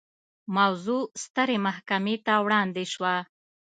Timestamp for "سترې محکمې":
1.23-2.15